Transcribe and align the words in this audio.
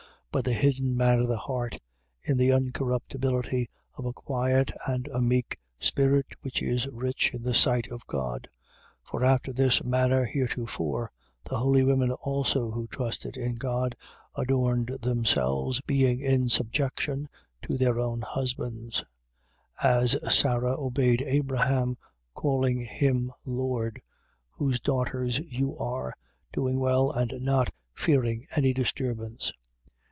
But 0.33 0.45
the 0.45 0.53
hidden 0.53 0.95
man 0.95 1.19
of 1.19 1.27
the 1.27 1.35
heart, 1.37 1.77
in 2.23 2.37
the 2.37 2.51
incorruptibility 2.51 3.67
of 3.95 4.05
a 4.05 4.13
quiet 4.13 4.71
and 4.87 5.05
a 5.09 5.19
meek 5.19 5.59
spirit 5.77 6.25
which 6.39 6.61
is 6.61 6.87
rich 6.87 7.33
in 7.33 7.43
the 7.43 7.53
sight 7.53 7.91
of 7.91 8.07
God. 8.07 8.47
3:5. 9.07 9.11
For 9.11 9.25
after 9.25 9.51
this 9.51 9.83
manner 9.83 10.23
heretofore, 10.23 11.11
the 11.43 11.57
holy 11.57 11.83
women 11.83 12.13
also 12.13 12.71
who 12.71 12.87
trusted 12.87 13.35
in 13.35 13.57
God 13.57 13.93
adorned 14.33 14.87
themselves, 15.01 15.81
being 15.81 16.21
in 16.21 16.47
subjection 16.47 17.27
to 17.63 17.77
their 17.77 17.99
own 17.99 18.21
husbands: 18.21 19.03
3:6. 19.81 19.85
As 20.23 20.33
Sara 20.33 20.79
obeyed 20.81 21.21
Abraham, 21.23 21.97
calling 22.35 22.77
him 22.85 23.33
lord: 23.43 24.01
whose 24.51 24.79
daughters 24.79 25.39
you 25.39 25.75
are, 25.77 26.15
doing 26.53 26.79
well 26.79 27.11
and 27.11 27.33
not 27.41 27.69
fearing 27.93 28.47
any 28.55 28.71
disturbance. 28.73 29.51